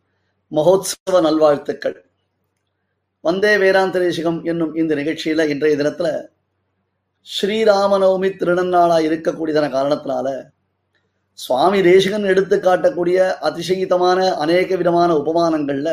[0.52, 1.98] மகோத்சவ நல்வாழ்த்துக்கள்.
[3.22, 6.30] வந்தே வேதாந்த தேசிகம் என்னும் இந்த நிகழ்ச்சியில இன்றைய தினத்துல
[7.28, 10.28] ஸ்ரீராம நவமி திருநன்னாளா இருக்கக்கூடியதான காரணத்தினால
[11.34, 15.90] சுவாமி தேசிகன் எடுத்து காட்டக்கூடிய அதிசயித்தமான அநேக விதமான உபமானங்கள்ல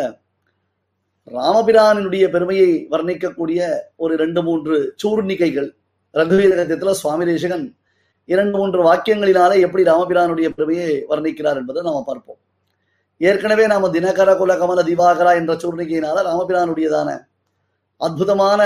[1.28, 3.60] ராமபிரானினுடைய பெருமையை வர்ணிக்கக்கூடிய
[3.96, 5.68] ஒரு ரெண்டு மூன்று சூர்ணிகைகள்
[6.14, 7.77] ரகுவீரகத்துல சுவாமி தேசிகன்
[8.28, 12.38] இரண்டு மூன்று வாக்கியங்களினாலே எப்படி ராமபிரானுடைய பெருமையை வர்ணிக்கிறார் என்பதை நாம் பார்ப்போம்.
[13.20, 17.10] ஏற்கனவே நாம தினகர குல கமல திவாகரா என்ற சூர்ணிகையினால ராமபிரானுடையதான
[17.96, 18.62] அற்புதமான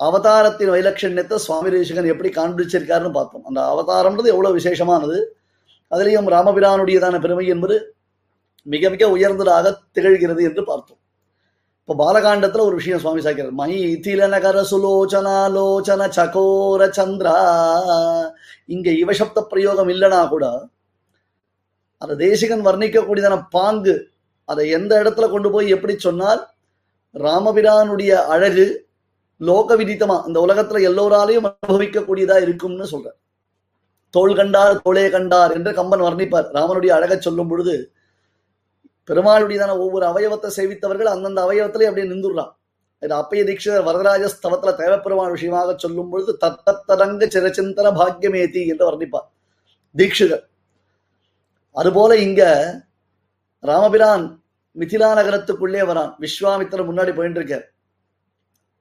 [0.00, 3.44] அவதாரத்தின் வைலட்சண்யத்தை சுவாமி தேசிகன் எப்படி காண்பிச்சிருக்காருன்னு பார்த்தோம்.
[3.44, 5.18] அந்த அவதாரம்ன்றது எவ்வளவு விசேஷமானது?
[5.90, 7.76] அதுலேயும் ராமபிரானுடையதான பெருமை என்பது
[8.66, 11.00] மிக மிக உயர்ந்ததாக திகழ்கிறது என்று பார்த்தோம்.
[11.88, 13.50] இப்போ பாலகாண்டத்துல ஒரு விஷயம் சுவாமி சாக்கிறார்.
[13.58, 13.72] மை
[14.04, 17.34] திலநகர சுலோச்சனாலோச்சன சகோர சந்திரா.
[18.74, 20.46] இங்க இவசப்த பிரயோகம் இல்லைனா கூட
[22.02, 23.94] அந்த தேசிகன் வர்ணிக்கக்கூடியதான பாங்கு
[24.48, 26.42] அதை எந்த இடத்துல கொண்டு போய் எப்படி சொன்னால்
[27.14, 28.66] ராமபிரானுடைய அழகு
[29.40, 33.08] லோக விதித்தமா இந்த உலகத்துல எல்லோராலையும் அனுபவிக்கக்கூடியதா இருக்கும்னு சொல்ற
[34.14, 36.50] தோள் கண்டார் தோளே கண்டார் என்று கம்பன் வர்ணிப்பார்.
[36.58, 37.76] ராமனுடைய அழகை சொல்லும் பொழுது
[39.08, 42.52] பெருமாளுடையதான ஒவ்வொரு அவயவத்தை சேவித்தவர்கள் அந்தந்த அவயவத்திலே அப்படியே நின்றுடுறான்
[43.02, 49.28] இது அப்பய தீட்சிதர் வரதராஜ ஸ்தவத்துல தேவப்பெருமாள் விஷயமாக சொல்லும் பொழுது தத்தத்தரங்க சிரச்சிந்தன பாக்கியமேதி என்று வர்ணிப்பார்
[49.94, 50.44] தீட்சிதர்.
[51.76, 52.42] அதுபோல இங்க
[53.64, 54.24] ராமபிரான்
[54.76, 56.10] மிதிலா நகரத்துக்குள்ளே வரான்.
[56.24, 57.66] விஸ்வாமித்திரன் முன்னாடி போயிட்டு இருக்கார்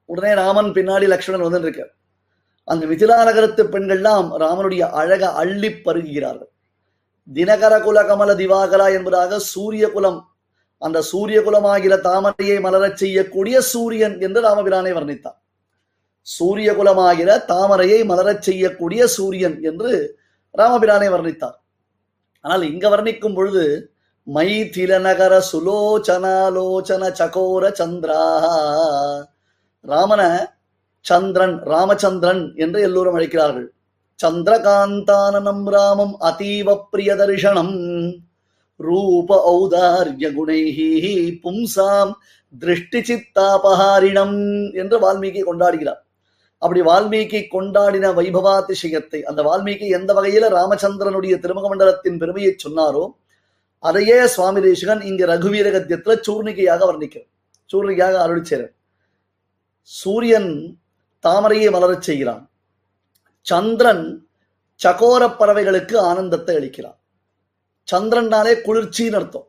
[0.10, 1.92] உடனே ராமன் பின்னாடி லக்ஷ்மணன் வந்து இருக்கார்
[2.72, 6.52] அந்த மிதிலா நகரத்து பெண்கள்லாம் ராமனுடைய அழக அள்ளி பருகுகிறார்கள்.
[7.34, 10.28] தினகர குல கமல திவாகரா என்பதாக சூரிய குலம்
[10.78, 15.38] அந்த சூரிய குலமாகிற தாமரையை மலரச் செய்யக்கூடிய சூரியன் என்று ராமபிரானை வர்ணித்தார்.
[16.22, 20.18] சூரிய குலமாகிற தாமரையை மலரச் செய்யக்கூடிய சூரியன் என்று
[20.58, 21.58] ராமபிரானை வர்ணித்தார்.
[22.42, 23.92] ஆனால் இங்க வர்ணிக்கும் பொழுது
[24.28, 28.24] மைதில திலநகர சுலோச்சனாலோச்சன சகோர சந்திரா
[29.86, 30.48] ராமன
[31.02, 33.75] சந்திரன் ராமச்சந்திரன் என்று எல்லோரும் அழைக்கிறார்கள்.
[34.20, 37.76] சந்திரகாந்தானனம் ராமம் அதீவ பிரிய தரிசனம்
[38.80, 40.88] ரூப ஔதாரிய குணைஹி
[41.44, 42.14] பும்சாம்
[42.62, 44.38] திருஷ்டி சித்தாபஹாரிணம்
[44.82, 46.02] என்று வால்மீகி கொண்டாடுகிறார்.
[46.62, 53.06] அப்படி வால்மீகி கொண்டாடின வைபவாதிசயத்தை அந்த வால்மீகி எந்த வகையில ராமச்சந்திரனுடைய திருமுக மண்டலத்தின் பெருமையை சொன்னாரோ
[53.84, 57.30] அதையே சுவாமி தேசிகன் இங்கு ரகுவீர கத்தியத்துல சூர்ணிகையாக வர்ணிக்கிறார்.
[57.70, 58.74] சூர்ணிகையாக அருளிச்சேரன்
[60.00, 60.52] சூரியன்
[61.24, 62.44] தாமரையை மலரச் செய்கிறான்.
[63.50, 64.06] சந்திரன்
[64.80, 66.98] சகோர பறவைகளுக்கு ஆனந்தத்தை அளிக்கிறான்.
[67.92, 69.48] சந்திரன்னாலே குளிர்ச்சின்னு அர்த்தம்.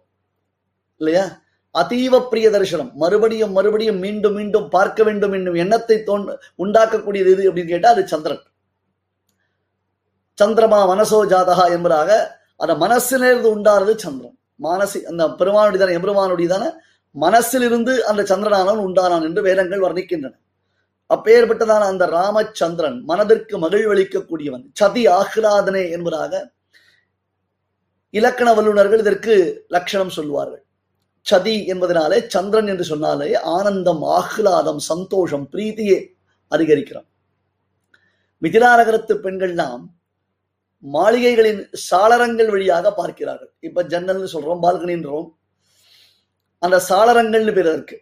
[1.01, 1.25] இல்லையா?
[1.75, 2.91] அதீவ பிரிய தரிசனம்.
[2.95, 6.25] மறுபடியும் மறுபடியும் மீண்டும் மீண்டும் பார்க்க வேண்டும் என்னும் எண்ணத்தை தோன்
[6.65, 8.43] உண்டாக்கக்கூடியது எது அப்படின்னு கேட்டா அது சந்திரன்.
[10.39, 12.11] சந்திரமா மனசோ ஜாதகா என்பதாக
[12.57, 14.37] அந்த மனசிலிருந்து உண்டானது சந்திரன்.
[14.63, 16.65] மானசி அந்த பெருமானுடையதான எம்பெருமானுடையதான
[17.15, 20.35] மனசிலிருந்து அந்த சந்திரனானவன் உண்டானான் என்று வேதங்கள் வர்ணிக்கின்றன.
[21.11, 26.33] அப்பேற்பட்டதான அந்த ராமச்சந்திரன் மனதிற்கு மகிழ்வளிக்கக்கூடியவன் சதி ஆஹ்லாதனே என்பதாக
[28.15, 29.35] இலக்கண வல்லுநர்கள் இதற்கு
[29.69, 30.63] லட்சணம் சொல்வார்கள்
[31.27, 35.99] சதி என்பதனாலே சந்திரன் என்று சொன்னாலே ஆனந்தம் ஆஹ்லாதம் சந்தோஷம் பிரீதியே
[36.53, 37.09] அதிகரிக்கிறான்
[38.43, 39.85] மிதிலா நகரத்து பெண்கள்லாம்
[40.85, 43.53] மாளிகைகளின் சாளரங்கள் வழியாக பார்க்கிறார்கள்.
[43.61, 45.29] இப்ப ஜன்னல்னு சொல்றோம் பால்கனின்றோம்.
[46.63, 47.97] அந்த சாளரங்கள்னு பேர் இருக்கு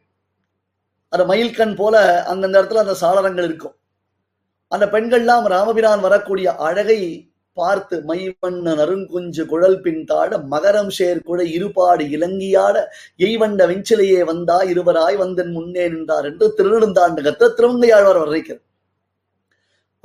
[1.14, 1.96] அந்த மயில்கண் போல
[2.32, 3.76] அந்தந்த இடத்துல அந்த சாளரங்கள் இருக்கும்.
[4.72, 11.20] அந்த பெண்கள்லாம் ராமபிரான் வரக்கூடிய அழகை பார்த்து மைவண்ண நறுங்குஞ்சு குழல் பின் தாட மகரம் சேர்
[11.56, 12.76] இருபாடு இலங்கியாட
[13.26, 18.64] எய்வண்ட வெஞ்சிலையே வந்தா இருவராய் வந்தன் முன்னே நின்றார் என்று திருநெடுந்தாண்டகத்தை திருவங்கையாழ்வார் வர்ணிக்கிறார்.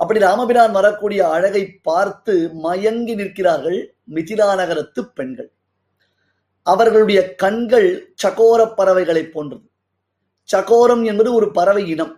[0.00, 2.34] அப்படி ராமபிரான் வரக்கூடிய அழகை பார்த்து
[2.66, 3.80] மயங்கி நிற்கிறார்கள்
[4.14, 5.50] மிதிலா நகரத்து பெண்கள்.
[6.66, 7.90] அவர்களுடைய கண்கள்
[8.22, 9.66] சகோர பறவைகளை போன்றது.
[10.52, 12.14] சகோரம் என்பது ஒரு பறவை இனம்.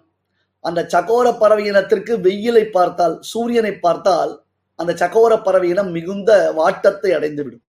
[0.64, 4.32] அந்த சகோர பறவை இனத்திற்கு வெயிலை பார்த்தால் சூரியனை பார்த்தால்
[4.78, 7.64] அந்த சகோர பறவை இனம் மிகுந்த வாட்டத்தை அடைந்துவிடும்.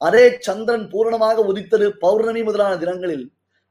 [0.00, 3.26] அதே சந்திரன் பூரணமாக உதித்தது பௌர்ணமி முதலான தினங்களில்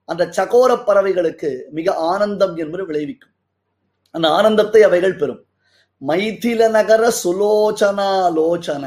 [0.09, 3.33] அந்த சகோர பறவைகளுக்கு மிக ஆனந்தம் என்பது விளைவிக்கும்.
[4.15, 5.41] அந்த ஆனந்தத்தை அவைகள் பெறும்.
[6.01, 8.85] மைதில நகர சுலோச்சனாலோச்சன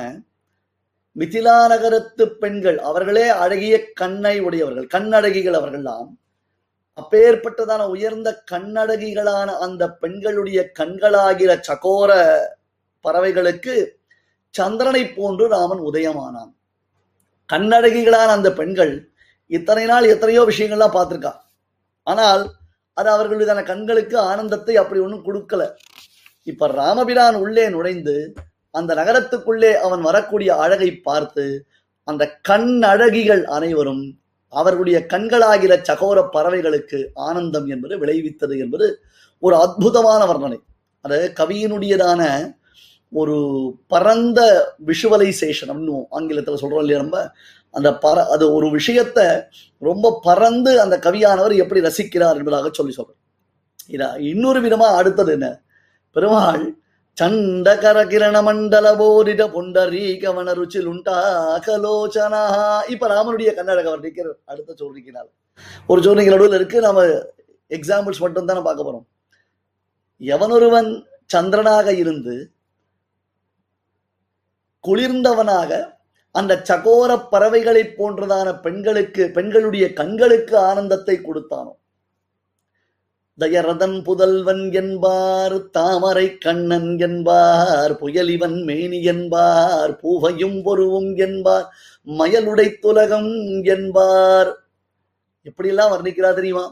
[1.17, 6.09] மிதிலா நகரத்து பெண்கள் அவர்களே அழகிய கண்ணை உடையவர்கள் கண்ணழகிகள் அவர்கள்லாம்.
[6.99, 12.11] அப்பேற்பட்டதான உயர்ந்த கண்ணழகிகளான அந்த பெண்களுடைய கண்களாகிற சகோர
[13.05, 13.75] பறவைகளுக்கு
[14.55, 16.53] சந்திரனை போன்று ராமன் உதயமானான்.
[17.49, 18.95] கண்ணழகிகளான அந்த பெண்கள்
[19.51, 21.33] இத்தனை நாள் எத்தனையோ விஷயங்கள்லாம் பார்த்துருக்கா.
[22.07, 22.43] ஆனால்
[22.97, 25.63] அது அவர்களுடைய கண்களுக்கு ஆனந்தத்தை அப்படி ஒன்றும் கொடுக்கல.
[26.47, 28.17] இப்ப ராமபிரான் உள்ளே நுழைந்து
[28.75, 31.45] அந்த நகரத்துக்குள்ளே அவன் வரக்கூடிய அழகை பார்த்து
[32.09, 34.05] அந்த கண் அழகிகள் அனைவரும்
[34.61, 36.99] அவர்களுடைய கண்களாகிற சகோர பறவைகளுக்கு
[37.29, 38.87] ஆனந்தம் என்பது விளைவித்தது என்பது
[39.43, 40.59] ஒரு அற்புதமான வர்ணனை.
[41.05, 42.23] அது கவியினுடையதான
[43.13, 43.37] ஒரு
[43.87, 44.41] பரந்த
[44.87, 47.19] விஷுவலைசேஷன் அப்படின்னு ஆங்கிலத்தில் சொல்றோம் இல்லையா நம்ம?
[47.75, 49.21] அந்த பர அது ஒரு விஷயத்த
[49.83, 53.21] ரொம்ப பறந்து அந்த கவியானவர் எப்படி ரசிக்கிறார் என்பதாக சொல்லி சொல்றோம்
[53.95, 55.49] இதா இன்னொரு விதமா அடுத்தது என்ன?
[56.17, 56.65] பெருமாள்
[57.17, 62.41] சண்டகர கிரண மண்டல போரிட புண்டரீகவன ருச்சில் உண்டாகலோச்சனா
[62.95, 65.31] இப்ப ராமனுடைய கன்னடக வர்ணிக்கிறார் அடுத்த சொல்லிக்கிறார்
[65.89, 67.05] ஒரு சொல்லிங்க நடுவில் இருக்கு நாம
[67.71, 69.07] எக்ஸாம்பிள்ஸ் மட்டும் தான் பார்க்க போறோம்.
[70.21, 70.91] எவனொருவன்
[71.35, 72.35] சந்திரனாக இருந்து
[74.85, 75.71] குளிர்ந்தவனாக
[76.35, 81.73] அந்த சகோர பறவைகளைப் போன்றதான பெண்களுக்கு பெண்களுடைய கண்களுக்கு ஆனந்தத்தை கொடுத்தானோ?
[83.39, 91.67] தயரதன் புதல்வன் என்பார் தாமரை கண்ணன் என்பார் புயலிவன் மேனி என்பார் பூவையும் பொருவும் என்பார்
[92.07, 93.33] மயலுடை துலகம்
[93.75, 94.51] என்பார்.
[95.47, 96.65] எப்படியெல்லாம் வர்ணிக்கிறா தெரியுமா?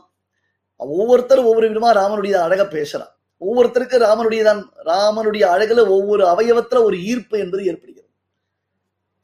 [0.77, 3.13] ஒவ்வொருத்தரும் ஒவ்வொரு விதமா ராமனுடைய அழக பேசுறான்
[3.43, 8.11] ஒவ்வொருத்தருக்கு ராமனுடைய தான் ராமனுடைய அழகுல ஒவ்வொரு அவயவத்துல ஒரு ஈர்ப்பு என்பது ஏற்படுகிறது.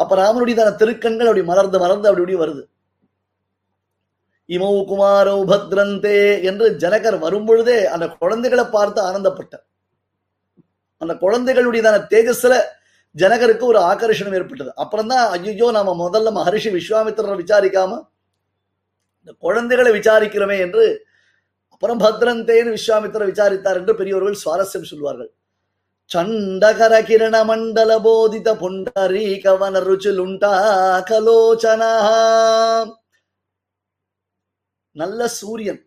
[0.01, 2.63] அப்ப ராமனுடைய தான திருக்கண்கள் அப்படி மலர்ந்து மலர்ந்து அப்படி அப்படி வருது.
[4.57, 6.21] இமௌ குமாரோ பத்ரந்தே
[6.51, 9.65] என்று ஜனகர் வரும்பொழுதே அந்த குழந்தைகளை பார்த்து ஆனந்தப்பட்டார்.
[11.03, 12.55] அந்த குழந்தைகளுடையதான தேஜஸ்ல
[13.15, 14.71] ஜனகருக்கு ஒரு ஆகர்ஷணம் ஏற்பட்டது.
[14.83, 17.93] அப்புறம் தான் ஐயோ நாம முதல்ல மகரிஷி விஸ்வாமித்திரரை விசாரிக்காம
[19.21, 20.85] இந்த குழந்தைகளை விசாரிக்கிறோமே என்று
[21.75, 25.31] அப்புறம் பத்ரந்தேன்னு விஸ்வாமித்திரர் விசாரித்தார் என்று பெரியவர்கள் சுவாரஸ்யம் சொல்வார்கள்.
[26.11, 29.81] சண்டகர கிரண மண்டல போதித புண்டரீ கவன
[30.19, 30.55] லுண்டா
[31.11, 31.93] கலோச்சனா
[35.03, 35.81] நல்ல சூரியன்.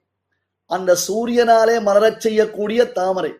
[0.70, 3.32] அந்த சூரியனாலே மலரச் செய்யக்கூடிய தாமரை.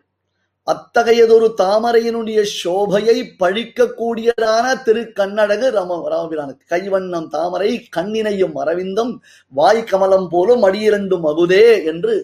[0.66, 6.64] அத்தகையதொரு தாமரையினுடைய சோபையை பழிக்கக்கூடியதான திரு கண்ணடகு ராம ராமபிரானுக்கு.
[6.70, 9.12] கைவண்ணம் தாமரை கண்ணினையும் அரவிந்தம்
[9.58, 12.14] வாய் கமலம் போலும் அடியிரண்டும் மகுதே என்று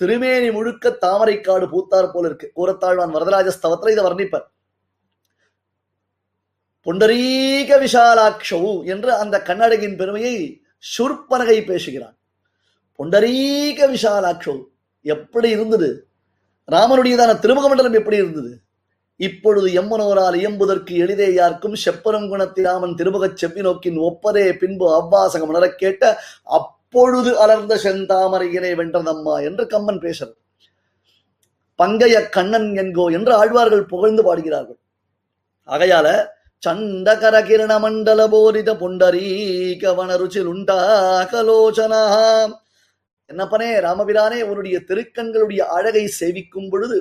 [0.00, 2.48] திருமேனி முழுக்க தாமரைக்காடு பூத்தார் போல இருக்கு.
[2.58, 4.46] கூரத்தாழ்வான் வரதராஜ ஸ்தவத்துல இதை வர்ணிப்பார்.
[6.86, 8.64] புண்டரீக விஷாலாட்சௌ
[8.94, 10.36] என்று அந்த கண்ணடகின் பெருமையை
[10.92, 12.15] சுற்பனகை பேசுகிறான்.
[12.98, 14.56] பொண்டரீக விஷாலாட்சௌ
[15.04, 15.88] எப்படி இருந்தது?
[16.68, 18.52] ராமனுடையதான திருமுகமண்டலம் எப்படி இருந்தது?
[19.20, 24.46] இப்பொழுது எம்மனோரால் இயம்புதற்கு எளிதே யார்க்கும் செப்பரம் குணத்திராமன் திருமுகச் செப்பி நோக்கின் ஒப்பதே.
[24.52, 26.02] பின்பு அவ்வாசகம் உணரக் கேட்ட
[26.42, 30.36] அப்பொழுது அலர்ந்த செந்தாமரையினை வென்றதம்மா என்று கம்மன் பேசுறது
[31.78, 34.78] பங்கைய கண்ணன் என்கோ என்று ஆழ்வார்கள் புகழ்ந்து பாடுகிறார்கள்.
[35.68, 36.08] ஆகையால
[36.62, 42.02] சண்டகர கிரண மண்டல போரித புண்டரீகவன ருச்சில் உண்டாகலோச்சனா
[43.30, 46.98] என்னப்பனே ராமபிரானே உன்னுடைய திருக்கண்களுடைய அழகை சேவிக்கும் பொழுது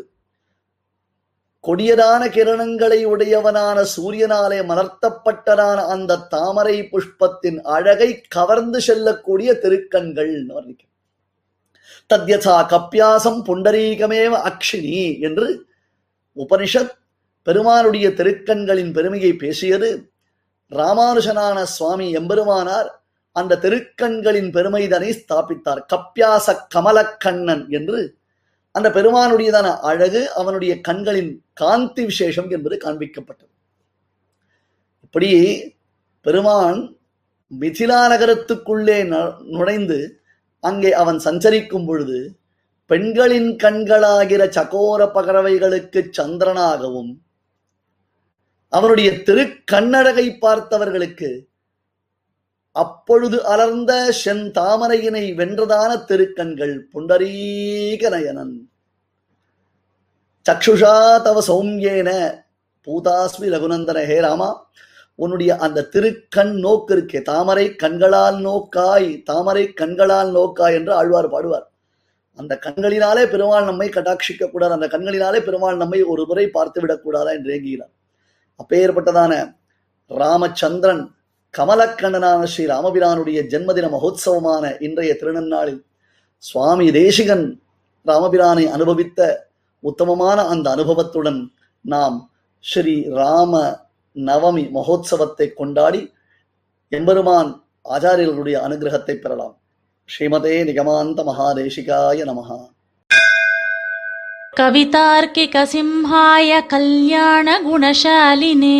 [1.63, 10.91] கொடியதான கிரணங்களை உடையவனான சூரியனாலே மலர்த்தப்பட்டதான அந்த தாமரை புஷ்பத்தின் அழகை கவர்ந்து செல்லக்கூடிய திருக்கண்கள் வர்ணிக்கும்
[12.09, 15.47] தத்யதா கப்பியாசம் புண்டரீகமேவ அக்ஷினி என்று
[16.37, 16.93] உபனிஷத்
[17.47, 19.89] பெருமானுடைய திருக்கண்களின் பெருமையை பேசியது
[20.71, 22.89] ராமானுஜனான சுவாமி எம்பெருமானார்
[23.39, 25.81] அந்த திருக்கண்களின் பெருமைதனை ஸ்தாபித்தார்.
[25.93, 27.99] கப்பியாச கமலக்கண்ணன் என்று.
[28.75, 33.53] அந்த பெருமானுடையதான அழகு அவனுடைய கண்களின் காந்தி விசேஷம் என்பது காண்பிக்கப்பட்டது.
[35.05, 35.31] இப்படி
[36.25, 36.79] பெருமான்
[37.51, 38.97] மிதிலா நகரத்துக்குள்ளே
[39.55, 39.99] நுழைந்து
[40.63, 42.19] அங்கே அவன் சஞ்சரிக்கும் பொழுது
[42.89, 47.11] பெண்களின் கண்களாகிற சகோர பகரவைகளுக்கு சந்திரனாகவும்
[48.73, 51.29] அவனுடைய திருக்கண்ணழகை பார்த்தவர்களுக்கு
[52.75, 53.91] அப்பொழுது அலர்ந்த
[54.23, 58.55] செந்தாமரையினை வென்றதான திருக்கண்கள் புண்டரீக நயனன்
[60.45, 60.95] சக்ஷுஷா
[61.27, 62.09] தவ சௌமியேன
[62.87, 64.49] பூதாஸ்மி ரகுநந்தன ஹே ராமா
[65.15, 71.65] உன்னுடைய அந்த திருக்கண் நோக்கு இருக்கே தாமரை கண்களால் நோக்காய் தாமரை கண்களால் நோக்காய் என்று ஆழ்வார் பாடுவார்.
[72.39, 77.53] அந்த கண்களினாலே பெருமாள் நம்மை கட்டாட்சிக்க கூடாது அந்த கண்களினாலே பெருமாள் நம்மை ஒரு முறை பார்த்து விடக்கூடாதா என்று
[77.55, 77.93] ஏங்குகிறார்.
[78.59, 79.33] அப்பேற்பட்டதான
[80.11, 81.03] ராமச்சந்திரன்
[81.55, 85.81] கமலக்கண்ணனான ஸ்ரீ ராமபிரானுடைய ஜென்மதின மகோத்சவமான இன்றைய திருநன்னாளில்
[86.43, 87.45] சுவாமி தேசிகன்
[88.05, 89.19] ராமபிரானை அனுபவித்த
[89.83, 91.39] உத்தமமான அந்த அனுபவத்துடன்
[91.85, 92.17] நாம்
[92.63, 93.53] ஸ்ரீ ராம
[94.15, 96.01] நவமி மகோத்சவத்தை கொண்டாடி
[96.91, 97.49] எம்பெருமான்
[97.95, 99.55] ஆச்சாரியர்களுடைய அனுகிரகத்தை பெறலாம்.
[100.09, 102.59] ஸ்ரீமதே நிகமாந்த மகாதேசிகாய நமகா
[104.59, 108.79] கவிதார்க்கிக சிம்ஹாய கல்யாண குணசாலினே.